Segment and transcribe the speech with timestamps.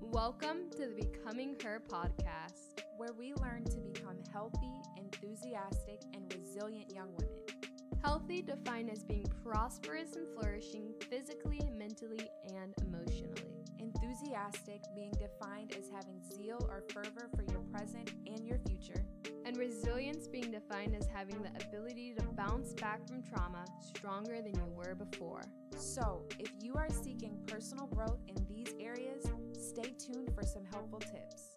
[0.00, 6.92] Welcome to the Becoming Her podcast, where we learn to become healthy, enthusiastic, and resilient
[6.94, 7.42] young women.
[8.04, 13.54] Healthy defined as being prosperous and flourishing physically, mentally, and emotionally.
[13.78, 19.04] Enthusiastic being defined as having zeal or fervor for your present and your future.
[19.52, 24.54] And resilience being defined as having the ability to bounce back from trauma stronger than
[24.54, 25.42] you were before.
[25.76, 31.00] So, if you are seeking personal growth in these areas, stay tuned for some helpful
[31.00, 31.50] tips.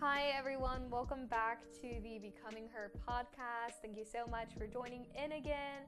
[0.00, 0.88] Hi, everyone.
[0.88, 3.80] Welcome back to the Becoming Her podcast.
[3.82, 5.82] Thank you so much for joining in again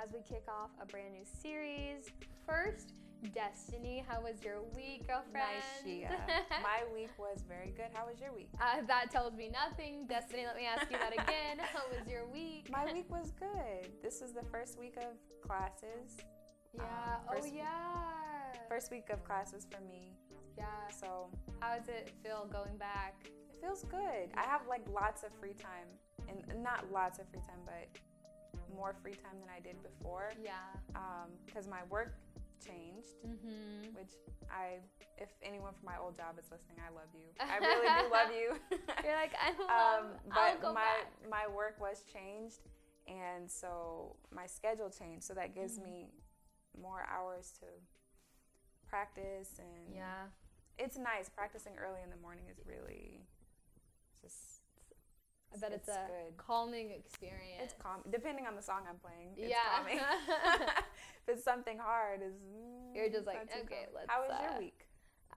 [0.00, 2.04] as we kick off a brand new series.
[2.46, 2.92] First,
[3.34, 5.46] Destiny, how was your week, girlfriend?
[5.84, 6.10] Nishea.
[6.62, 7.86] My week was very good.
[7.92, 8.48] How was your week?
[8.60, 10.06] Uh, that tells me nothing.
[10.06, 11.58] Destiny, let me ask you that again.
[11.72, 12.68] how was your week?
[12.70, 13.90] My week was good.
[14.02, 16.16] This is the first week of classes.
[16.74, 16.82] Yeah.
[16.82, 17.64] Um, oh, yeah.
[18.68, 20.12] First week of classes for me.
[20.56, 20.64] Yeah.
[21.00, 21.28] So,
[21.60, 23.14] how does it feel going back?
[23.24, 24.30] It feels good.
[24.36, 25.88] I have like lots of free time,
[26.28, 27.88] and not lots of free time, but
[28.74, 30.32] more free time than I did before.
[30.42, 30.52] Yeah.
[31.46, 32.14] Because um, my work
[32.64, 33.94] changed, mm-hmm.
[33.94, 34.12] which
[34.50, 34.80] I,
[35.18, 37.28] if anyone from my old job is listening, I love you.
[37.40, 38.48] I really do love you.
[39.04, 39.70] You're like I love.
[39.70, 41.30] Um, but my back.
[41.30, 42.60] my work was changed,
[43.06, 45.24] and so my schedule changed.
[45.24, 45.90] So that gives mm-hmm.
[45.90, 46.06] me
[46.80, 47.66] more hours to
[48.88, 50.30] practice and yeah,
[50.78, 51.28] it's nice.
[51.28, 53.26] Practicing early in the morning is really
[54.22, 54.55] just
[55.54, 56.36] I bet it's, it's a good.
[56.36, 57.62] calming experience.
[57.62, 59.30] It's calm, depending on the song I'm playing.
[59.36, 59.76] It's yeah.
[59.76, 59.98] calming.
[61.28, 62.34] if it's something hard, is
[62.94, 63.86] you're just like okay.
[63.94, 64.06] Let's.
[64.08, 64.86] How was uh, your week?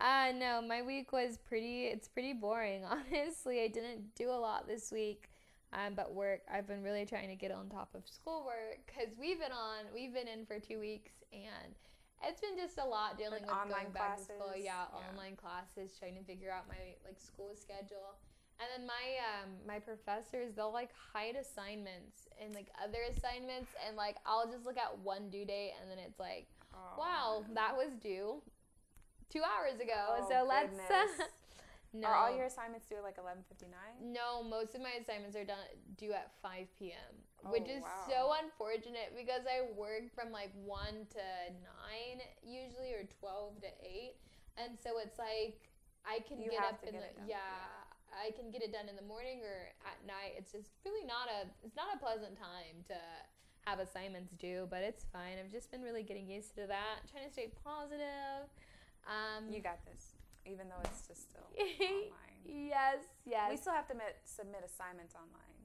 [0.01, 1.85] Uh no, my week was pretty.
[1.85, 3.61] It's pretty boring, honestly.
[3.61, 5.29] I didn't do a lot this week.
[5.71, 9.39] Um, but work, I've been really trying to get on top of schoolwork because we've
[9.39, 11.77] been on, we've been in for two weeks, and
[12.25, 14.51] it's been just a lot dealing like with going back to school.
[14.57, 18.17] Yeah, yeah, online classes, trying to figure out my like school schedule.
[18.59, 23.95] And then my um my professors they'll like hide assignments and like other assignments and
[23.95, 27.75] like I'll just look at one due date and then it's like oh, wow that
[27.77, 28.41] was due
[29.31, 31.23] two hours ago Oh, so let's uh,
[31.93, 33.71] no Are all your assignments due at like 11:59?
[34.11, 35.63] no most of my assignments are done
[35.97, 37.15] due at 5 p.m
[37.45, 38.03] Oh, which is wow.
[38.11, 40.75] so unfortunate because I work from like 1
[41.15, 41.23] to
[41.55, 44.11] 9 usually or 12 to 8
[44.59, 45.71] and so it's like
[46.03, 47.78] I can You get up to in get the it done, yeah, yeah.
[48.13, 50.35] I can get it done in the morning or at night.
[50.37, 52.97] It's just really not a it's not a pleasant time to
[53.67, 55.37] have assignments due, but it's fine.
[55.39, 58.49] I've just been really getting used to that, trying to stay positive.
[59.05, 60.15] Um, You got this,
[60.45, 62.41] even though it's just still online.
[62.45, 63.47] yes, yes.
[63.49, 63.95] We still have to
[64.25, 65.59] submit assignments online,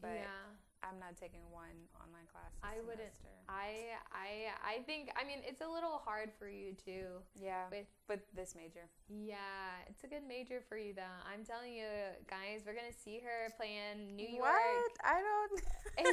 [0.00, 0.48] but yeah.
[0.84, 2.52] I'm not taking one online class.
[2.52, 3.12] This I wouldn't.
[3.16, 3.32] semester.
[3.48, 4.28] I I
[4.60, 7.20] I think I mean it's a little hard for you too.
[7.36, 8.84] Yeah, With with this major.
[9.08, 11.16] yeah, it's a good major for you though.
[11.24, 11.88] I'm telling you
[12.28, 14.52] guys, we're gonna see her playing New York.
[14.52, 14.92] What?
[15.04, 15.56] I don't.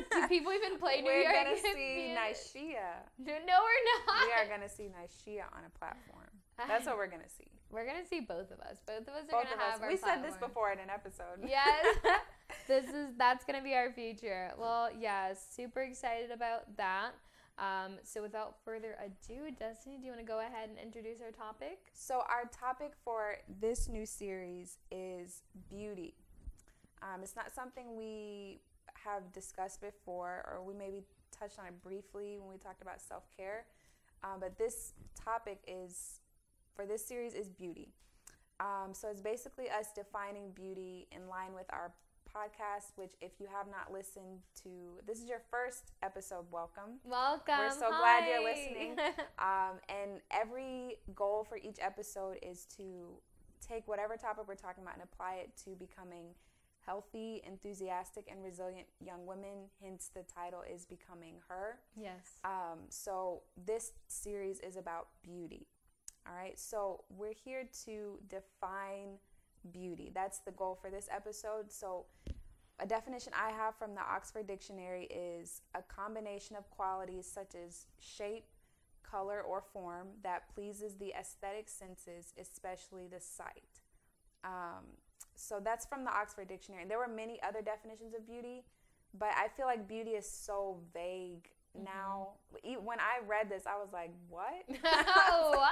[0.11, 1.25] Do people even play New York?
[1.27, 3.03] We're gonna see Nishea.
[3.19, 4.27] No, no, we're not.
[4.27, 6.31] We are gonna see Nishea on a platform.
[6.57, 7.47] That's what we're gonna see.
[7.71, 8.83] We're gonna see both of us.
[8.85, 9.71] Both of us are Both gonna of us.
[9.79, 9.87] have our.
[9.87, 11.39] We said this before in an episode.
[11.47, 11.85] Yes,
[12.67, 14.51] this is that's gonna be our future.
[14.57, 17.11] Well, yeah, super excited about that.
[17.57, 21.31] Um, so without further ado, Destiny, do you want to go ahead and introduce our
[21.31, 21.79] topic?
[21.93, 26.15] So our topic for this new series is beauty.
[27.03, 28.61] Um, it's not something we
[29.03, 33.23] have discussed before, or we maybe touched on it briefly when we talked about self
[33.35, 33.65] care.
[34.23, 36.19] Um, but this topic is
[36.75, 37.89] for this series is beauty.
[38.59, 41.91] Um, so it's basically us defining beauty in line with our
[42.35, 42.91] podcast.
[42.95, 44.69] Which, if you have not listened to,
[45.05, 46.45] this is your first episode.
[46.51, 46.99] Welcome.
[47.03, 47.55] Welcome.
[47.59, 48.97] We're so glad you're listening.
[49.39, 53.07] Um, and every goal for each episode is to
[53.67, 56.25] take whatever topic we're talking about and apply it to becoming
[56.85, 59.69] healthy, enthusiastic, and resilient young women.
[59.83, 61.79] Hence, the title is Becoming Her.
[61.99, 62.39] yes.
[62.45, 65.67] Um, so, this series is about beauty.
[66.27, 66.59] All right.
[66.59, 69.17] So, we're here to define
[69.71, 70.11] beauty.
[70.13, 71.71] That's the goal for this episode.
[71.71, 72.05] So,
[72.81, 77.85] a definition I have from the Oxford Dictionary is a combination of qualities such as
[77.99, 78.45] shape,
[79.03, 83.81] color, or form that pleases the aesthetic senses, especially the sight.
[84.43, 84.85] Um,
[85.35, 86.85] so that's from the Oxford Dictionary.
[86.87, 88.63] There were many other definitions of beauty,
[89.13, 91.85] but I feel like beauty is so vague mm-hmm.
[91.85, 92.29] now
[92.83, 94.63] when I read this, I was like, what?
[95.49, 95.71] what?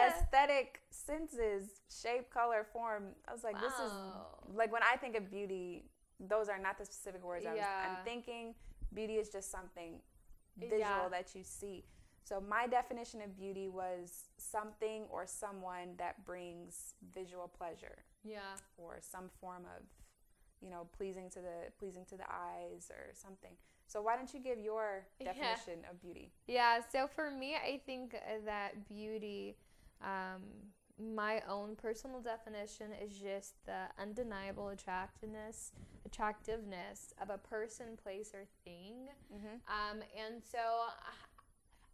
[0.00, 3.08] Aesthetic senses, shape, color, form.
[3.28, 3.60] I was like, wow.
[3.62, 5.84] this is like when I think of beauty,
[6.28, 7.52] those are not the specific words yeah.
[7.52, 8.54] I'm, I'm thinking.
[8.92, 10.00] Beauty is just something
[10.58, 11.08] visual yeah.
[11.10, 11.84] that you see.
[12.24, 18.04] So my definition of beauty was something or someone that brings visual pleasure.
[18.24, 18.38] Yeah.
[18.76, 19.82] Or some form of,
[20.60, 23.52] you know, pleasing to the pleasing to the eyes or something.
[23.86, 25.90] So why don't you give your definition yeah.
[25.90, 26.30] of beauty?
[26.46, 26.80] Yeah.
[26.92, 28.14] So for me, I think
[28.44, 29.56] that beauty,
[30.02, 30.42] um,
[31.00, 35.72] my own personal definition is just the undeniable attractiveness,
[36.04, 39.08] attractiveness of a person, place, or thing.
[39.32, 39.56] Mm-hmm.
[39.68, 40.58] Um, and so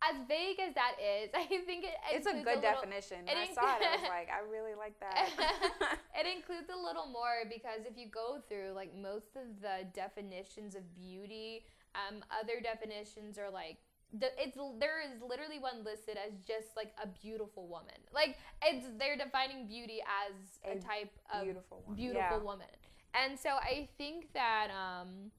[0.04, 3.26] as vague as that is, I think it it's a good a little, definition.
[3.26, 5.28] It I inc- saw it, I was like, I really like that.
[6.18, 10.74] it includes a little more because if you go through like most of the definitions
[10.74, 11.64] of beauty,
[11.94, 13.78] um, other definitions are like
[14.12, 17.98] it's there is literally one listed as just like a beautiful woman.
[18.14, 21.96] Like it's they're defining beauty as a, a type of beautiful woman.
[21.96, 22.42] beautiful yeah.
[22.42, 22.66] woman.
[23.14, 25.30] And so I think that um,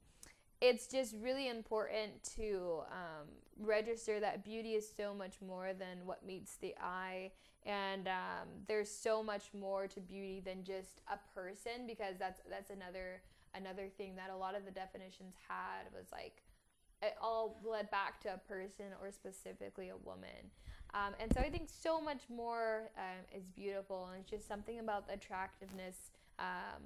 [0.62, 3.28] it's just really important to um,
[3.60, 7.32] register that beauty is so much more than what meets the eye
[7.68, 12.72] and um, there's so much more to beauty than just a person because that's that's
[12.72, 13.22] another
[13.54, 16.44] another thing that a lot of the definitions had was like
[17.02, 20.52] it all led back to a person or specifically a woman.
[20.94, 24.80] Um, and so I think so much more um, is beautiful, and it's just something
[24.80, 26.82] about the attractiveness um,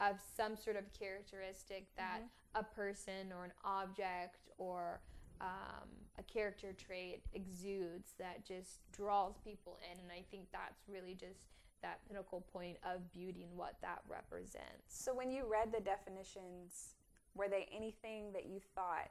[0.00, 2.60] of some sort of characteristic that mm-hmm.
[2.60, 5.00] a person or an object or
[5.40, 9.98] um, a character trait exudes that just draws people in.
[10.00, 11.48] And I think that's really just
[11.82, 14.84] that pinnacle point of beauty and what that represents.
[14.88, 16.94] So when you read the definitions,
[17.34, 19.10] were they anything that you thought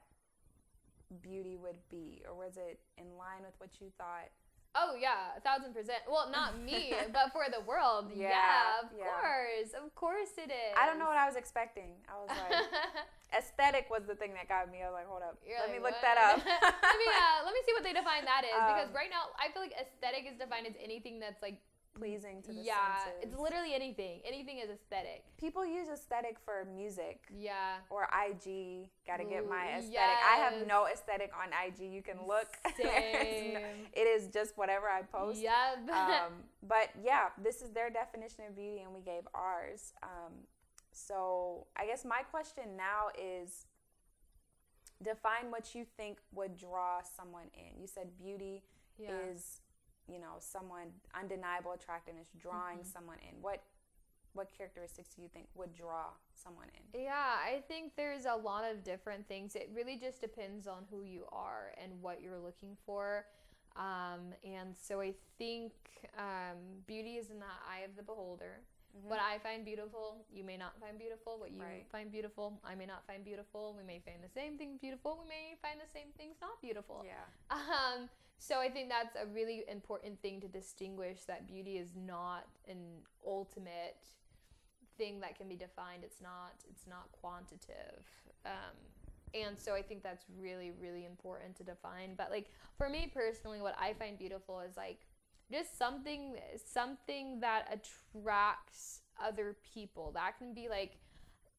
[1.22, 4.30] beauty would be, or was it in line with what you thought?
[4.78, 6.06] Oh yeah, a thousand percent.
[6.06, 8.14] Well, not me, but for the world.
[8.14, 9.10] Yeah, yeah of yeah.
[9.10, 10.74] course, of course it is.
[10.78, 11.98] I don't know what I was expecting.
[12.06, 12.70] I was like,
[13.38, 14.86] aesthetic was the thing that got me.
[14.86, 16.06] I was like, hold up, You're let like, me look what?
[16.06, 16.38] that up.
[16.86, 19.34] let me uh, let me see what they define that is um, because right now
[19.42, 21.58] I feel like aesthetic is defined as anything that's like
[22.00, 23.24] pleasing to the yeah, senses.
[23.24, 24.22] it's literally anything.
[24.26, 25.24] Anything is aesthetic.
[25.38, 27.22] People use aesthetic for music.
[27.38, 27.78] Yeah.
[27.90, 28.90] Or IG.
[29.06, 29.94] Gotta Ooh, get my aesthetic.
[29.94, 30.18] Yes.
[30.32, 31.92] I have no aesthetic on IG.
[31.92, 32.48] You can look.
[32.78, 33.54] Same.
[33.54, 33.60] no,
[33.94, 35.42] it is just whatever I post.
[35.42, 35.90] Yep.
[35.94, 36.34] um,
[36.68, 39.94] but yeah, this is their definition of beauty, and we gave ours.
[40.02, 40.34] Um,
[40.92, 43.66] so I guess my question now is
[45.04, 47.80] define what you think would draw someone in.
[47.80, 48.64] You said beauty
[48.98, 49.10] yeah.
[49.32, 49.62] is
[50.12, 52.94] you know someone undeniable attractiveness drawing mm-hmm.
[52.94, 53.64] someone in what
[54.34, 58.64] what characteristics do you think would draw someone in yeah i think there's a lot
[58.70, 62.76] of different things it really just depends on who you are and what you're looking
[62.86, 63.26] for
[63.76, 65.72] um, and so i think
[66.18, 66.58] um,
[66.88, 68.62] beauty is in the eye of the beholder
[68.98, 69.10] Mm-hmm.
[69.10, 71.38] What I find beautiful, you may not find beautiful.
[71.38, 71.86] What you right.
[71.92, 73.76] find beautiful, I may not find beautiful.
[73.78, 75.22] We may find the same thing beautiful.
[75.22, 77.06] We may find the same things not beautiful.
[77.06, 77.26] Yeah.
[77.70, 78.10] Um,
[78.40, 82.78] so I think that's a really important thing to distinguish that beauty is not an
[83.28, 83.98] ultimate
[84.98, 86.04] thing that can be defined.
[86.04, 88.06] It's not it's not quantitative.
[88.46, 88.76] Um,
[89.34, 92.16] and so I think that's really really important to define.
[92.18, 92.48] But like
[92.78, 95.00] for me personally what I find beautiful is like
[95.52, 100.12] just something something that attracts other people.
[100.14, 100.98] That can be like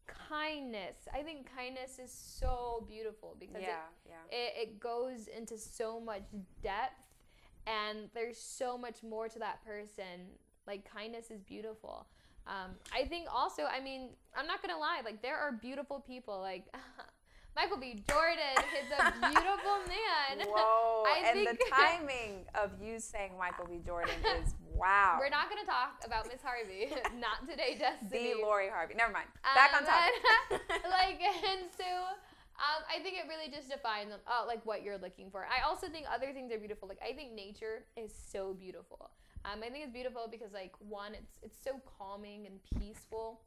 [0.06, 1.08] kindness.
[1.14, 4.36] I think kindness is so beautiful because yeah, it, yeah.
[4.36, 6.22] it, it goes into so much
[6.62, 6.94] depth
[7.66, 10.28] and there's so much more to that person.
[10.66, 12.06] Like kindness is beautiful.
[12.46, 16.40] Um, I think also, I mean, I'm not gonna lie, like there are beautiful people.
[16.40, 16.64] Like
[17.60, 18.02] Michael B.
[18.08, 20.48] Jordan is a beautiful man.
[20.48, 21.04] Whoa!
[21.12, 23.82] I and the timing of you saying Michael B.
[23.84, 25.18] Jordan is wow.
[25.20, 26.88] We're not going to talk about Miss Harvey.
[27.20, 28.32] not today, Destiny.
[28.32, 28.94] The Lori Harvey.
[28.94, 29.28] Never mind.
[29.54, 30.88] Back um, on topic.
[30.88, 31.84] like, and so.
[32.60, 35.46] Um, I think it really just defines uh, like what you're looking for.
[35.48, 36.88] I also think other things are beautiful.
[36.88, 39.12] Like I think nature is so beautiful.
[39.46, 43.40] Um, I think it's beautiful because like one, it's it's so calming and peaceful.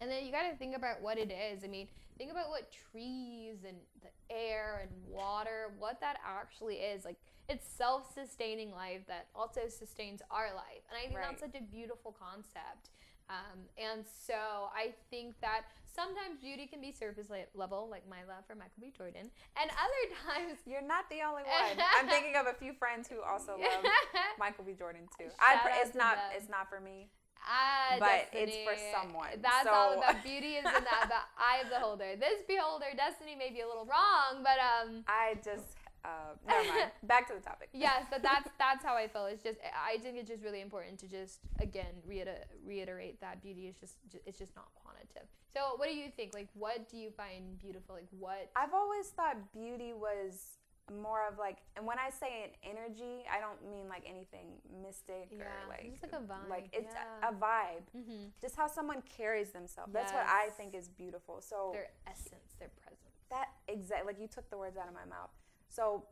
[0.00, 1.62] And then you got to think about what it is.
[1.62, 1.88] I mean,
[2.18, 7.04] think about what trees and the air and water, what that actually is.
[7.04, 7.16] Like,
[7.48, 10.82] it's self sustaining life that also sustains our life.
[10.88, 11.26] And I think right.
[11.28, 12.90] that's such a beautiful concept.
[13.30, 15.62] Um, and so I think that
[15.94, 18.92] sometimes beauty can be surface level, like my love for Michael B.
[18.96, 21.78] Jordan, and other times you're not the only one.
[21.98, 23.84] I'm thinking of a few friends who also love
[24.38, 24.74] Michael B.
[24.76, 25.28] Jordan too.
[25.40, 27.08] I, it's not it's not for me.
[27.46, 28.42] Ah, but Destiny.
[28.42, 29.34] it's for someone.
[29.42, 29.72] That's so.
[29.72, 32.14] all about beauty is in that the eye of the holder.
[32.18, 36.90] This beholder, Destiny may be a little wrong, but um I just Uh, never mind.
[37.04, 37.68] Back to the topic.
[37.72, 39.26] yes, but that's that's how I feel.
[39.26, 43.66] It's just I think it's just really important to just again reiter- reiterate that beauty
[43.68, 43.94] is just
[44.26, 45.28] it's just not quantitative.
[45.54, 46.34] So what do you think?
[46.34, 47.94] Like, what do you find beautiful?
[47.96, 48.50] Like, what?
[48.56, 50.58] I've always thought beauty was
[51.00, 55.28] more of like, and when I say an energy, I don't mean like anything mystic
[55.30, 57.28] Yeah, or like it's like a vibe, Like it's yeah.
[57.28, 57.86] a, a vibe.
[57.96, 58.24] Mm-hmm.
[58.40, 59.92] Just how someone carries themselves.
[59.92, 61.40] That's what I think is beautiful.
[61.40, 63.16] So Their essence, their presence.
[63.30, 65.30] that exact like you took the words out of my mouth.
[65.68, 66.04] So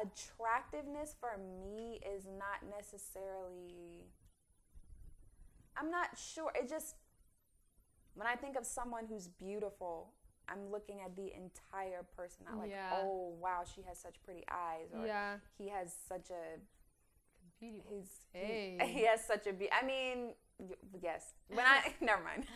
[0.00, 1.32] attractiveness for
[1.66, 4.06] me is not necessarily
[5.76, 6.52] I'm not sure.
[6.54, 6.94] It just
[8.14, 10.12] when I think of someone who's beautiful,
[10.50, 12.44] I'm looking at the entire person.
[12.48, 12.90] Not like, Yeah.
[13.02, 15.36] oh wow, she has such pretty eyes, or yeah.
[15.58, 16.58] he has such a
[17.60, 17.92] Beautiful.
[17.98, 18.78] he's Hey.
[18.82, 19.68] he, he has such a be.
[19.70, 20.32] I mean,
[21.02, 21.34] yes.
[21.48, 22.46] When I never mind.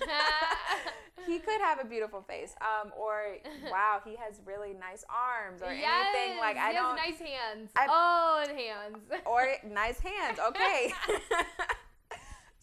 [1.26, 3.36] he could have a beautiful face, um, or
[3.70, 7.70] wow, he has really nice arms, or anything like I he don't, has nice hands.
[7.76, 8.98] I- oh, and hands.
[9.26, 10.38] or nice hands.
[10.48, 10.92] Okay.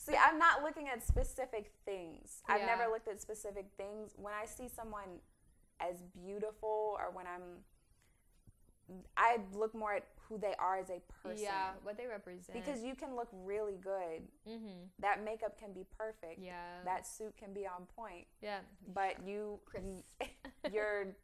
[0.01, 2.41] See, I'm not looking at specific things.
[2.47, 2.65] I've Yeah.
[2.75, 4.15] never looked at specific things.
[4.17, 5.21] When I see someone
[5.79, 7.63] as beautiful, or when I'm,
[9.15, 11.43] I look more at who they are as a person.
[11.43, 12.53] Yeah, what they represent.
[12.57, 14.27] Because you can look really good.
[14.47, 14.85] mm-hmm.
[14.97, 16.39] That makeup can be perfect.
[16.39, 16.81] Yeah.
[16.83, 18.25] That suit can be on point.
[18.41, 18.61] yeah.
[18.93, 19.59] But you,
[20.73, 21.15] your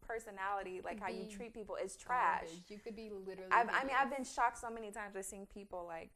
[0.00, 2.40] personality, like how you treat people, is trash.
[2.42, 2.70] Garbage.
[2.70, 3.52] You could be literally.
[3.52, 3.94] I've, I mean.
[3.96, 6.10] I've been shocked so many times with seeing people like,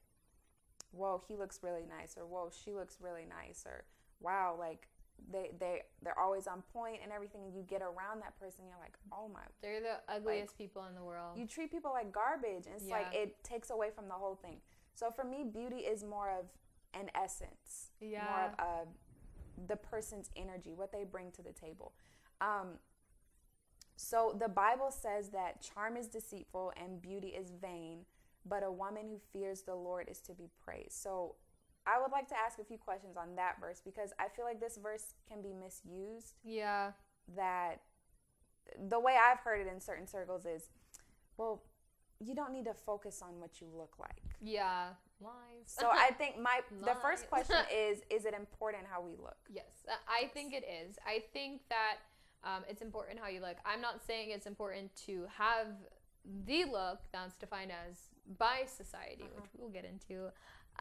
[0.93, 3.85] whoa, he looks really nice, or whoa, she looks really nice, or
[4.21, 4.89] wow, like
[5.31, 7.43] they they they're always on point and everything.
[7.45, 10.95] And you get around that person, you're like, oh my, They're the ugliest people in
[10.95, 11.37] the world.
[11.39, 14.61] you treat people like garbage, and it's like it takes away from the whole thing.
[14.95, 16.47] So for me, beauty is more of
[16.95, 18.47] an essence, more Yeah.
[18.49, 18.85] of uh,
[19.69, 21.93] the person's energy, what they bring to the table.
[22.41, 22.79] Um,
[23.97, 28.07] so the Bible says that charm is deceitful and beauty is vain,
[28.47, 30.93] but a woman who fears the Lord is to be praised.
[30.93, 31.37] So
[31.87, 34.61] I would like to ask a few questions on that verse because I feel like
[34.61, 36.35] this verse can be misused.
[36.45, 36.93] yeah.
[37.37, 37.83] That
[38.89, 40.69] the way I've heard it in certain circles is,
[41.37, 41.63] well,
[42.19, 44.23] you don't need to focus on what you look like.
[44.41, 44.89] Yeah.
[45.21, 45.33] Lies.
[45.67, 49.37] So I think my the first question is is it important how we look?
[49.49, 50.97] Yes, I think it is.
[51.07, 51.97] I think that
[52.45, 53.57] um, it's important how you look.
[53.65, 55.69] I'm not saying it's important to have
[56.47, 57.97] the look that's defined as
[58.39, 60.31] by society, which we'll get into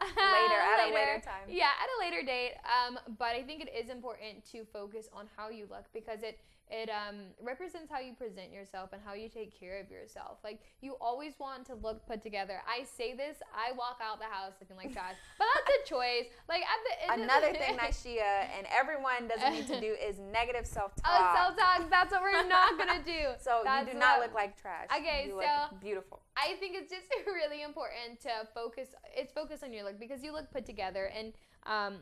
[0.00, 1.44] Later, at a later time.
[1.48, 2.54] Yeah, at a later date.
[2.64, 6.38] Um, but I think it is important to focus on how you look because it
[6.70, 10.38] it um, represents how you present yourself and how you take care of yourself.
[10.44, 12.62] Like you always want to look put together.
[12.68, 16.26] I say this, I walk out the house looking like trash, but that's a choice.
[16.48, 19.94] Like at the end Another of the thing, Nishea, and everyone doesn't need to do
[19.98, 21.36] is negative self Oh, talk.
[21.36, 21.90] self talk.
[21.90, 23.34] That's what we're not gonna do.
[23.40, 24.86] so That's you do not what- look like trash.
[24.96, 26.20] Okay, you so- look beautiful.
[26.36, 28.88] I think it's just really important to focus.
[29.14, 31.32] It's focus on your look because you look put together, and
[31.66, 31.98] um,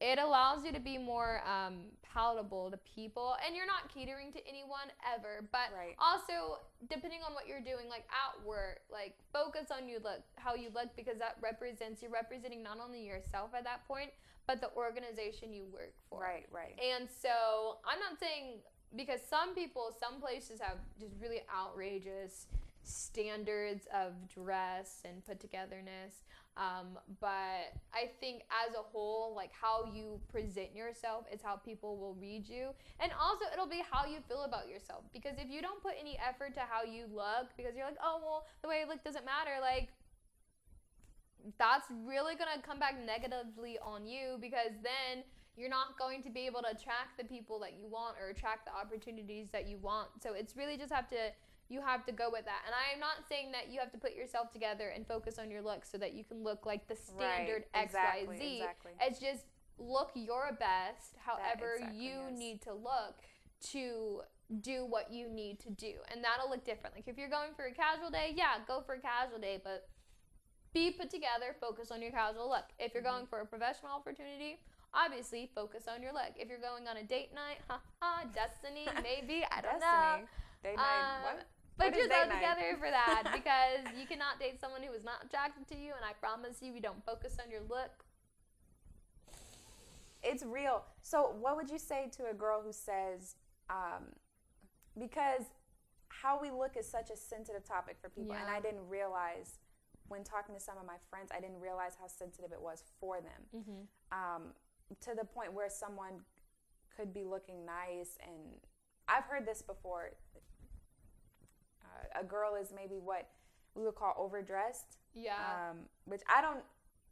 [0.00, 4.46] it allows you to be more um, palatable to people, and you're not catering to
[4.46, 5.48] anyone ever.
[5.50, 5.96] But Right.
[5.98, 10.54] also, depending on what you're doing, like at work, like focus on you look, how
[10.54, 14.10] you look, because that represents you're representing not only yourself at that point,
[14.46, 16.20] but the organization you work for.
[16.20, 16.78] Right, right.
[16.80, 18.60] And so I'm not saying
[18.96, 22.46] because some people, some places have just really outrageous
[22.82, 26.22] standards of dress and put togetherness.
[26.58, 31.96] Um, but I think as a whole, like how you present yourself is how people
[31.96, 32.74] will read you.
[32.98, 35.04] And also, it'll be how you feel about yourself.
[35.12, 38.20] Because if you don't put any effort to how you look, because you're like, oh,
[38.20, 39.88] well, the way I look doesn't matter, like,
[41.58, 45.22] that's really to come back negatively on you because then
[45.56, 48.66] you're not going to be able to attract the people that you want or attract
[48.66, 50.08] the opportunities that you want.
[50.22, 51.30] So it's really just have to
[51.68, 52.62] you have to go with that.
[52.66, 55.50] And I am not saying that you have to put yourself together and focus on
[55.50, 57.92] your look so that you can look like the standard right.
[57.92, 58.56] XYZ.
[58.56, 58.92] Exactly.
[59.00, 59.44] It's just
[59.78, 62.38] look your best however exactly you is.
[62.38, 63.14] need to look
[63.70, 64.22] to
[64.60, 65.92] do what you need to do.
[66.10, 66.96] And that'll look different.
[66.96, 69.88] Like if you're going for a casual day, yeah, go for a casual day, but
[70.72, 72.64] be put together, focus on your casual look.
[72.78, 73.30] If you're going Mm-hmm.
[73.30, 74.58] for a professional opportunity,
[74.94, 76.32] obviously focus on your look.
[76.36, 80.24] If you're going on a date night, ha ha, destiny, maybe, I don't know.
[80.24, 80.28] Destiny.
[80.62, 81.00] Date night.
[81.02, 81.46] Um, what?
[81.78, 85.76] Put yourself together for that because you cannot date someone who is not attracted to
[85.78, 88.04] you, and I promise you, we don't focus on your look.
[90.22, 90.84] It's real.
[91.02, 93.36] So, what would you say to a girl who says,
[93.70, 94.10] um,
[94.98, 95.42] because
[96.08, 99.58] how we look is such a sensitive topic for people, and I didn't realize
[100.08, 103.20] when talking to some of my friends, I didn't realize how sensitive it was for
[103.20, 103.42] them.
[103.54, 103.82] Mm-hmm.
[104.10, 104.42] um,
[105.00, 106.24] to the point where someone
[106.96, 108.56] could be looking nice and
[109.08, 110.10] I've heard this before.
[111.88, 113.28] Uh, a girl is maybe what
[113.74, 114.98] we would call overdressed.
[115.14, 115.34] Yeah.
[115.70, 116.60] Um, which I don't.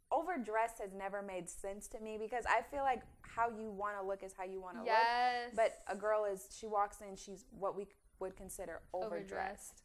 [0.09, 4.07] Overdressed has never made sense to me because I feel like how you want to
[4.07, 4.87] look is how you want to look.
[4.87, 5.51] yes.
[5.53, 7.87] But a girl is she walks in, she's what we
[8.19, 9.83] would consider overdressed,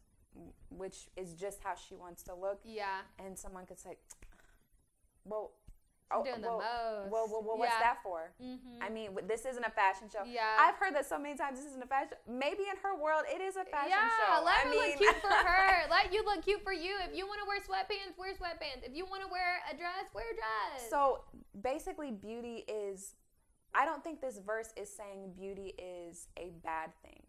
[0.71, 2.61] which is just how she wants to look.
[2.65, 3.01] Yeah.
[3.19, 3.97] And someone could say,
[5.25, 5.55] "Well,
[6.21, 7.13] She's doing well, the most.
[7.13, 7.97] well, well, well, what's yeah.
[7.97, 8.83] that for?" Mm-hmm.
[8.83, 10.25] I mean, this isn't a fashion show.
[10.29, 10.61] yeah.
[10.61, 11.59] I've heard that so many times.
[11.59, 12.17] This isn't a fashion.
[12.29, 14.45] Maybe in her world, it is a fashion yeah, show.
[14.45, 15.89] let I her mean, look cute for her.
[15.91, 16.95] let you look cute for you.
[17.09, 18.85] If you want to wear sweatpants, wear sweatpants.
[18.85, 20.91] If you want to wear a dress, wear a dress.
[20.91, 21.25] So
[21.63, 23.15] basically, beauty is.
[23.75, 27.23] I don't think this verse is saying beauty is a bad thing.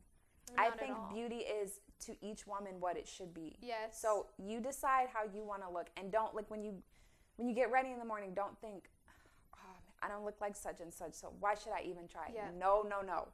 [0.58, 3.56] I Not at think beauty is to each woman what it should be.
[3.62, 4.00] Yes.
[4.02, 6.74] So you decide how you want to look, and don't like when you
[7.38, 8.34] when you get ready in the morning.
[8.36, 8.90] Don't think,
[9.56, 9.58] oh,
[10.02, 11.14] I don't look like such and such.
[11.14, 12.28] So why should I even try?
[12.34, 12.48] Yeah.
[12.58, 13.28] No, no, no.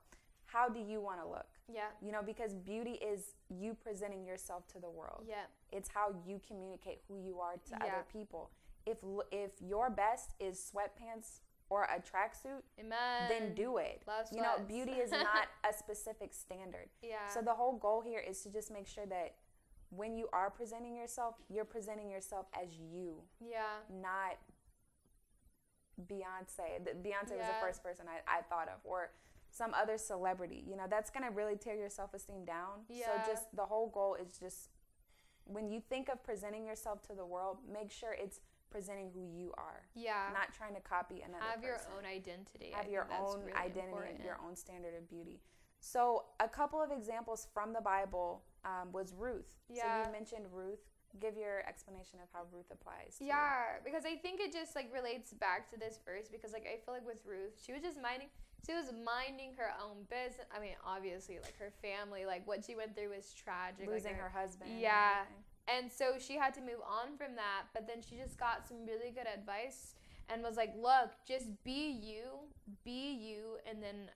[0.46, 1.46] How do you want to look?
[1.72, 1.90] yeah.
[2.02, 5.24] You know, because beauty is you presenting yourself to the world.
[5.28, 5.44] Yeah.
[5.72, 7.84] It's how you communicate who you are to Yeah.
[7.86, 8.50] other people.
[8.88, 8.98] If
[9.32, 12.64] if your best is sweatpants or a tracksuit,
[13.30, 14.02] then do it.
[14.08, 16.90] Love You know, beauty is not a specific standard.
[17.04, 17.28] Yeah.
[17.32, 19.36] So the whole goal here is to just make sure that
[19.90, 23.82] when you are presenting yourself, you're presenting yourself as you, yeah.
[23.92, 24.38] not
[26.08, 26.80] Beyonce.
[27.04, 29.12] Beyonce was the first person I, I thought of, or
[29.52, 30.64] some other celebrity.
[30.68, 32.86] You know, that's gonna really tear your self esteem down.
[32.88, 33.06] Yeah.
[33.26, 34.70] So just the whole goal is just
[35.46, 39.52] when you think of presenting yourself to the world, make sure it's presenting who you
[39.58, 40.30] are, Yeah.
[40.32, 42.70] not trying to copy another have your own identity.
[42.70, 44.24] Have think your own really identity important.
[44.24, 45.42] your own standard of beauty.
[45.80, 49.58] So, a couple of examples from the Bible um, was Ruth.
[49.70, 50.06] So, Yeah.
[50.06, 50.80] you mentioned Ruth.
[51.20, 53.18] Give your explanation of how Ruth applies.
[53.18, 56.68] To Yeah, because I think it just like relates back to this verse because like
[56.68, 58.30] I feel like with Ruth, she was just minding
[58.66, 60.46] she was minding her own business.
[60.56, 63.88] I mean, obviously like her family, like what she went through was tragic.
[63.88, 64.72] like, losing her husband.
[64.78, 65.24] Yeah.
[65.68, 68.86] And so she had to move on from that, but then she just got some
[68.86, 69.96] really good advice
[70.30, 72.24] and was like, "Look, just be you,
[72.84, 74.10] be you, and then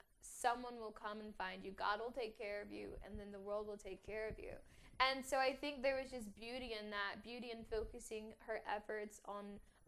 [0.43, 1.71] someone will come and find you.
[1.71, 4.53] God will take care of you, and then the world will take care of you."
[4.99, 9.21] And so I think there was just beauty in that, beauty in focusing her efforts
[9.25, 9.43] on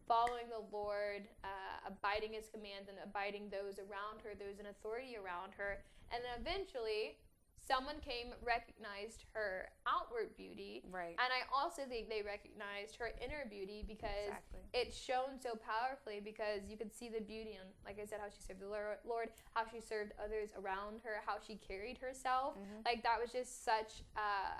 [0.08, 5.16] following the Lord, uh, abiding His commands, and abiding those around her, those in authority
[5.16, 5.72] around her.
[6.10, 7.18] And then eventually,
[7.66, 11.16] someone came, recognized her outward beauty, Right.
[11.18, 14.60] and I also think they recognized her inner beauty because Exactly.
[14.72, 18.28] it shone so powerfully because you could see the beauty and like I said, how
[18.30, 18.68] she served the
[19.04, 22.56] Lord, how she served others around her, how she carried herself.
[22.56, 22.84] Mhm.
[22.84, 24.54] Like that was just such uh,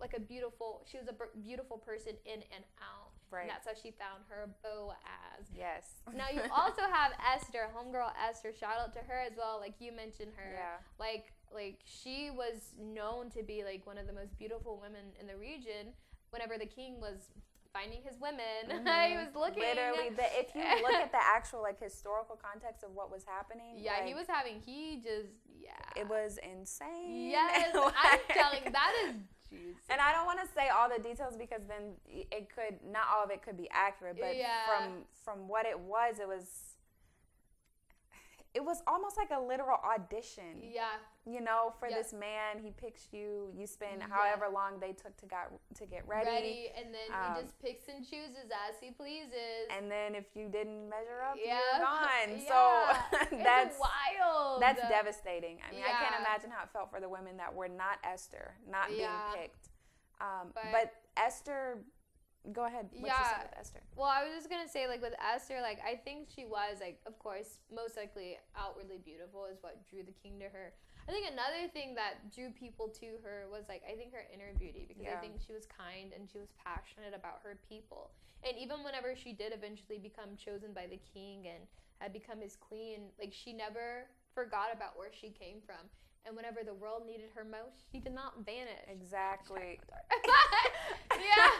[0.00, 0.82] like a beautiful.
[0.90, 3.12] She was a b- beautiful person in and out.
[3.30, 3.42] Right.
[3.42, 5.48] And that's how she found her Boaz.
[5.56, 5.94] Yes.
[6.12, 8.52] Now you also have Esther, homegirl Esther.
[8.52, 9.58] Shout out to her as well.
[9.60, 10.76] Like you mentioned her Yeah.
[10.98, 15.26] like like she was known to be like one of the most beautiful women in
[15.26, 15.92] the region
[16.30, 17.28] whenever the king was
[17.72, 19.24] finding his women he Mhm.
[19.24, 23.10] was looking Literally, the, if you look at the actual like historical context of what
[23.10, 27.30] was happening, yeah he was having he just yeah It was insane.
[27.30, 29.14] yes i'm telling that is
[29.50, 29.76] jeez.
[29.90, 33.24] And I don't want to say all the details because then it could not all
[33.24, 34.64] of it could be accurate, but Yeah.
[34.66, 36.76] from from what it was, it was
[38.54, 40.60] it was almost like a literal audition.
[40.62, 41.98] yeah You know, for Yeah.
[41.98, 43.52] this man, he picks you.
[43.54, 44.08] You spend Yeah.
[44.08, 47.58] however long they took to got to get ready, ready, and then Um, he just
[47.60, 51.86] picks and chooses as he pleases and then if you didn't measure up, yeah you're
[51.86, 52.40] gone.
[52.40, 52.98] Yeah.
[53.30, 55.60] So that's wild that's devastating.
[55.62, 58.56] I mean, I can't imagine how it felt for the women that were not Esther,
[58.66, 59.30] not Yeah.
[59.32, 59.68] being picked.
[60.20, 61.84] Um, But- but, Esther,
[62.52, 62.90] go ahead.
[62.92, 63.46] What Yeah.
[63.56, 63.82] Esther?
[63.94, 67.00] Well, I was just gonna say, like with Esther, like I think she was, like,
[67.06, 70.74] of course, most likely outwardly beautiful is what drew the king to her.
[71.08, 74.54] I think another thing that drew people to her was like I think her inner
[74.58, 78.10] beauty because I think she was kind and she was passionate about her people.
[78.46, 81.66] And even whenever she did eventually become chosen by the king and
[81.98, 85.86] had become his queen, like she never forgot about where she came from.
[86.24, 88.86] And whenever the world needed her most, she did not vanish.
[88.86, 89.78] Exactly.
[91.18, 91.50] yeah.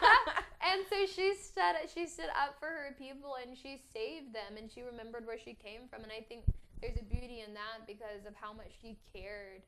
[0.62, 4.70] And so she stood she stood up for her people and she saved them and
[4.70, 6.46] she remembered where she came from and I think
[6.83, 9.62] there's a beauty in that because of how much she cared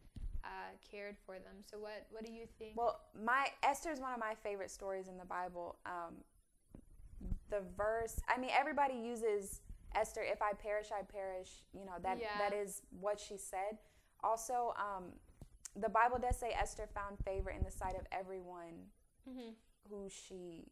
[0.44, 1.54] uh, cared for them.
[1.70, 2.72] So what what do you think?
[2.76, 5.76] Well, my Esther is one of my favorite stories in the Bible.
[5.86, 6.16] Um,
[7.50, 9.60] the verse, I mean, everybody uses
[9.94, 10.20] Esther.
[10.22, 11.48] If I perish, I perish.
[11.72, 12.36] You know that Yeah.
[12.38, 13.78] that is what she said.
[14.22, 15.04] Also, um,
[15.80, 18.90] the Bible does say Esther found favor in the sight of everyone
[19.28, 19.50] hmm
[19.90, 20.64] who she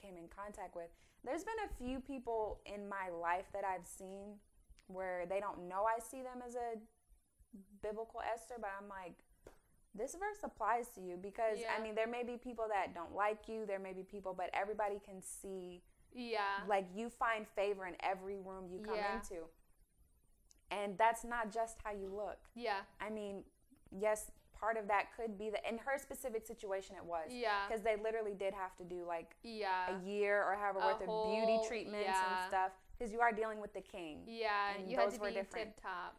[0.00, 0.88] came in contact with.
[1.24, 4.38] There's been a few people in my life that I've seen
[4.92, 6.78] where they don't know I see them as a
[7.82, 9.14] biblical Esther, but I'm like,
[9.94, 11.74] this verse applies to you because Yeah.
[11.78, 14.50] I mean there may be people that don't like you, there may be people, but
[14.52, 16.60] everybody can see Yeah.
[16.68, 19.14] like you find favor in every room you come Yeah.
[19.16, 19.48] into.
[20.70, 22.38] And that's not just how you look.
[22.54, 22.80] Yeah.
[23.00, 23.42] I mean,
[23.90, 27.30] yes, part of that could be that in her specific situation it was.
[27.32, 27.66] Yeah.
[27.66, 29.96] Because they literally did have to do like Yeah.
[29.96, 32.42] a year or however A worth of beauty treatments yeah.
[32.42, 32.72] and stuff.
[33.00, 34.18] Because you are dealing with the king.
[34.26, 34.50] Yeah.
[34.78, 35.74] and you had those to were be different.
[35.76, 36.16] tip top.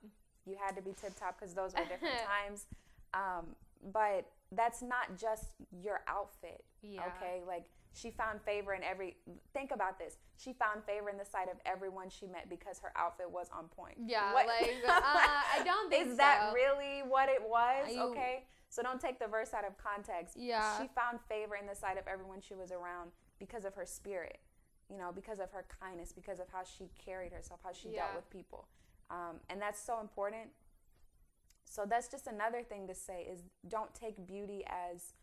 [0.47, 2.65] You had to be tip top because those were different times.
[3.13, 3.55] Um,
[3.93, 6.63] but that's not just your outfit.
[6.81, 7.01] Yeah.
[7.17, 9.17] Okay, like she found favor in every.
[9.53, 10.17] Think about this.
[10.37, 13.65] She found favor in the sight of everyone she met because her outfit was on
[13.67, 13.97] point.
[14.03, 14.33] Yeah.
[14.33, 17.93] What- Like uh, I don't think Is that really what it was?
[17.93, 20.35] You- okay, so don't take the verse out of context.
[20.39, 20.81] Yeah.
[20.81, 24.39] She found favor in the sight of everyone she was around because of her spirit.
[24.91, 28.01] You know, because of her kindness, because of how she carried herself, how she Yeah.
[28.07, 28.67] dealt with people,
[29.09, 30.49] um, and that's so important.
[31.65, 35.13] So that's just another thing to say is don't take beauty as,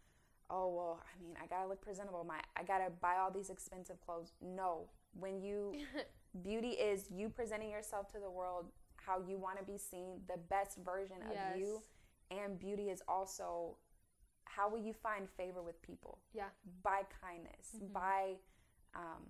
[0.49, 2.25] oh well, I mean, I gotta look presentable.
[2.25, 4.33] My I gotta buy all these expensive clothes.
[4.41, 5.75] No, when you
[6.43, 10.37] beauty is you presenting yourself to the world how you want to be seen, the
[10.37, 11.55] best version yes.
[11.55, 11.83] of you,
[12.31, 13.77] and beauty is also
[14.45, 16.49] how will you find favor with people Yeah.
[16.83, 17.93] by kindness, Mhm.
[17.93, 18.37] by
[18.95, 19.25] um,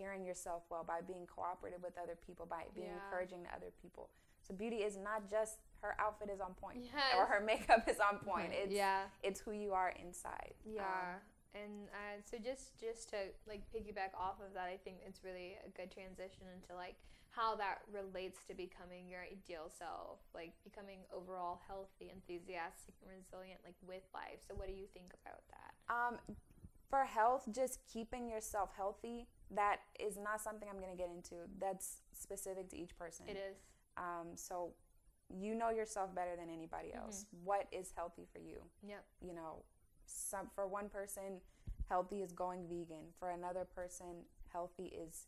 [0.00, 3.04] carrying yourself well, by being cooperative with other people, by being Yeah.
[3.04, 4.08] encouraging to other people.
[4.40, 7.14] So beauty is not just her outfit is on point Yes.
[7.16, 8.52] or her makeup is on point.
[8.62, 9.08] It's yeah.
[9.22, 10.54] it's who you are inside.
[10.66, 11.18] Um, Yeah.
[11.54, 15.58] and uh, so just just to like piggyback off of that, I think it's really
[15.64, 16.96] a good transition into like
[17.30, 23.60] how that relates to becoming your ideal self, like becoming overall healthy, enthusiastic, and resilient,
[23.64, 24.40] like with life.
[24.48, 25.72] So what do you think about that?
[25.94, 26.18] Um,
[26.90, 31.36] for health, just keeping yourself healthy, that is not something I'm going to get into.
[31.60, 33.26] That's specific to each person.
[33.28, 33.56] It is.
[33.96, 34.72] Um, so
[35.32, 37.26] you know yourself better than anybody else.
[37.44, 38.58] What is healthy for you?
[38.86, 39.04] Yep.
[39.20, 39.62] You know,
[40.06, 41.40] some for one person,
[41.88, 43.06] healthy is going vegan.
[43.18, 45.26] For another person, healthy is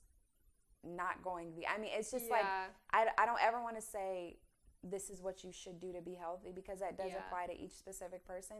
[0.85, 1.70] not going vegan.
[1.75, 2.44] I mean, it's just like.
[2.92, 4.38] I, I don't ever want to say
[4.83, 7.25] this is what you should do to be healthy because that does Yeah.
[7.27, 8.57] apply to each specific person.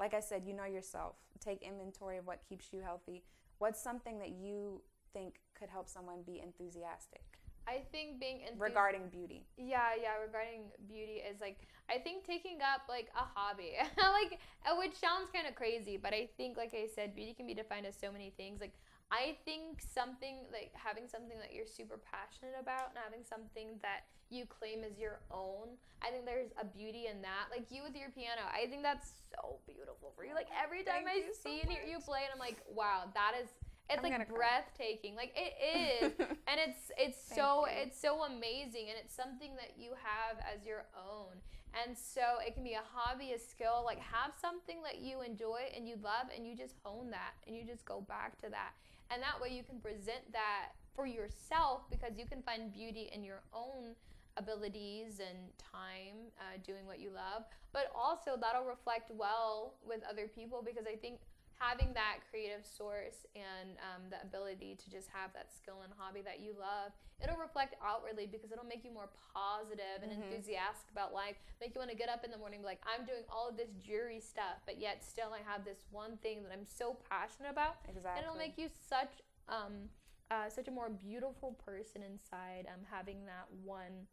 [0.00, 1.16] Like I said, you know yourself.
[1.38, 3.22] Take inventory of what keeps you healthy.
[3.58, 4.80] What's something that you
[5.12, 7.22] think could help someone be enthusiastic
[7.68, 9.46] I think being enthusi- regarding beauty?
[9.56, 11.58] Yeah, yeah, regarding beauty is like
[11.88, 13.72] I think taking up like a hobby.
[13.96, 14.40] like
[14.78, 17.86] which sounds kind of crazy, but I think like I said beauty can be defined
[17.86, 18.60] as so many things.
[18.60, 18.74] Like
[19.10, 24.06] I think something like having something that you're super passionate about and having something that
[24.30, 25.74] you claim as your own.
[26.02, 27.50] I think there's a beauty in that.
[27.50, 30.34] Like you with your piano, I think that's so beautiful for you.
[30.34, 33.10] Like every time Thank I you so see and you play and I'm like, wow,
[33.14, 33.50] that is
[33.90, 34.62] it's I'm like gonna cry.
[34.62, 35.18] breathtaking.
[35.18, 36.14] Like it is
[36.46, 37.82] and it's it's so you.
[37.82, 41.34] it's so amazing and it's something that you have as your own
[41.74, 45.60] and so it can be a hobby a skill like have something that you enjoy
[45.76, 48.74] and you love and you just hone that and you just go back to that
[49.10, 53.24] and that way you can present that for yourself because you can find beauty in
[53.24, 53.94] your own
[54.36, 57.44] abilities and time uh, doing what you love.
[57.72, 61.20] But also that'll reflect well with other people because i think
[61.60, 66.22] having that creative source and um, the ability to just have that skill and hobby
[66.24, 66.90] that you love,
[67.22, 70.32] it'll reflect outwardly because it'll make you more positive and Mhm.
[70.32, 71.36] enthusiastic about life.
[71.60, 73.46] Make you want to get up in the morning and be like, I'm doing all
[73.46, 76.94] of this dreary stuff, but yet still I have this one thing that I'm so
[77.08, 77.76] passionate about.
[77.86, 78.10] Exactly.
[78.16, 79.90] And it'll make you such um,
[80.30, 84.06] uh, such a more beautiful person inside, um, having that one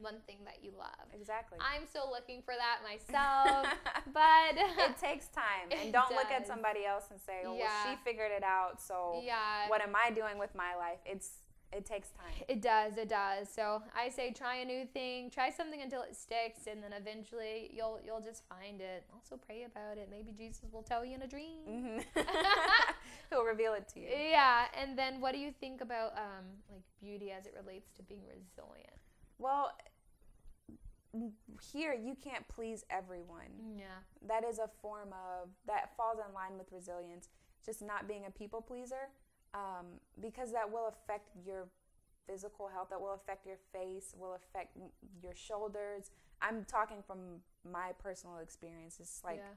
[0.00, 1.06] one thing that you love.
[1.14, 1.58] exactly.
[1.60, 3.66] I'm still looking for that myself,
[4.12, 7.96] but it takes time, and don't look at somebody else and say, "Oh, well, she
[8.04, 10.98] figured it out." So yeah, what am I doing with my life?
[11.04, 11.38] It's
[11.72, 12.44] it takes time.
[12.48, 13.48] It does, it does.
[13.48, 17.70] So I say try a new thing, try something until it sticks, and then eventually
[17.74, 19.04] you'll you'll just find it.
[19.12, 20.08] Also pray about it.
[20.10, 21.58] Maybe Jesus will tell you in a dream.
[21.66, 21.98] hmm
[23.30, 24.08] He'll reveal it to you.
[24.08, 28.02] Yeah, and then what do you think about um like beauty as it relates to
[28.02, 28.92] being resilient?
[29.38, 29.72] Well,
[31.72, 33.76] here you can't please everyone.
[33.76, 33.84] Yeah.
[34.26, 37.28] That is a form of that falls in line with resilience.
[37.64, 39.08] Just not being a people pleaser,
[39.54, 39.86] um,
[40.20, 41.66] because that will affect your
[42.26, 42.88] physical health.
[42.90, 44.14] That will affect your face.
[44.16, 44.76] Will affect
[45.22, 46.10] your shoulders.
[46.42, 47.18] I'm talking from
[47.70, 48.98] my personal experience.
[49.00, 49.54] It's like yeah.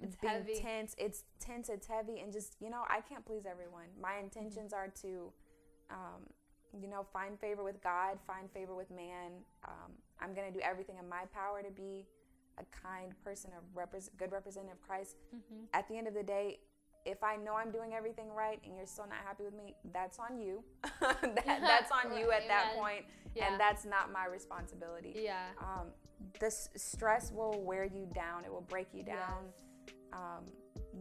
[0.00, 0.54] It's being heavy.
[0.54, 0.94] tense.
[0.98, 1.68] It's tense.
[1.68, 3.86] It's heavy, and just you know, I can't please everyone.
[4.00, 5.32] My intentions are to,
[5.90, 6.22] um,
[6.80, 9.32] you know, find favor with God, find favor with man.
[9.64, 12.06] Um, I'm gonna do everything in my power to be
[12.58, 15.16] a kind person, a good representative of Christ.
[15.34, 15.66] Mhm.
[15.72, 16.60] At the end of the day,
[17.04, 20.18] if I know I'm doing everything right and you're still not happy with me, that's
[20.18, 20.62] on you.
[21.00, 23.04] that, that's on you at that point,
[23.34, 23.50] Yeah.
[23.50, 25.12] and that's not my responsibility.
[25.16, 25.48] yeah.
[25.58, 25.92] Um,
[26.38, 28.44] this stress will wear you down.
[28.44, 29.52] It will break you down.
[29.86, 29.94] Yes.
[30.12, 30.44] Um,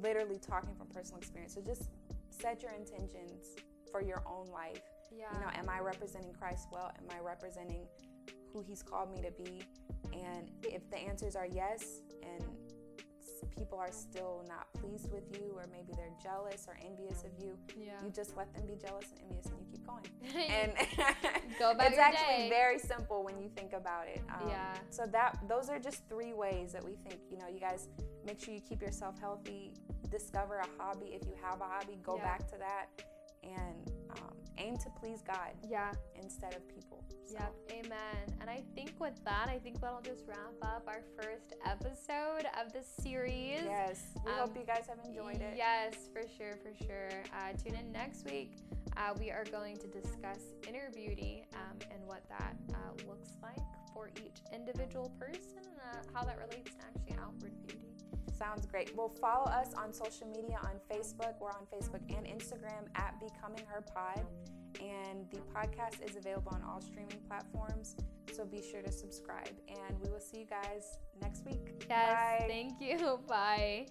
[0.01, 1.53] literally talking from personal experience.
[1.53, 1.89] So just
[2.31, 3.55] set your intentions
[3.91, 4.81] for your own life.
[5.15, 5.33] Yeah.
[5.33, 6.91] You know, am I representing Christ well?
[6.97, 7.85] Am I representing
[8.53, 9.61] who He's called me to be?
[10.13, 12.43] And if the answers are yes, and
[13.57, 17.57] people are still not pleased with you, or maybe they're jealous or envious of you,
[17.77, 17.93] yeah.
[18.03, 20.03] you just let them be jealous and envious, and you keep going.
[20.51, 20.73] and
[21.59, 22.49] go about it's actually day.
[22.49, 24.21] very simple when you think about it.
[24.29, 24.73] Um, Yeah.
[24.89, 27.19] So that those are just three ways that we think.
[27.29, 27.87] You know, you guys
[28.25, 29.73] make sure you keep yourself healthy.
[30.09, 31.97] Discover a hobby if you have a hobby.
[32.03, 32.23] Go Yeah.
[32.23, 32.87] back to that,
[33.43, 33.90] and
[34.61, 35.91] aim to please God yeah.
[36.21, 37.03] instead of people.
[37.25, 38.37] So, Yep, amen.
[38.41, 42.71] And I think with that, I think that'll just wrap up our first episode of
[42.73, 43.61] the series.
[43.63, 44.01] Yes.
[44.25, 45.53] We Um, hope you guys have enjoyed it.
[45.55, 47.09] Yes, for sure, for sure.
[47.33, 48.57] Uh, tune in next week.
[48.97, 53.57] Uh, we are going to discuss inner beauty um, and what that uh, looks like
[53.93, 57.87] for each individual person and uh, how that relates to actually outward beauty.
[58.41, 58.97] Sounds great.
[58.97, 61.35] Well, follow us on social media on Facebook.
[61.39, 64.25] We're on Facebook and Instagram at Becoming Her Pod.
[64.81, 67.95] And the podcast is available on all streaming platforms.
[68.33, 69.53] So be sure to subscribe.
[69.67, 71.85] And we will see you guys next week.
[71.87, 72.45] Yes, Bye.
[72.47, 73.19] thank you.
[73.27, 73.85] Bye.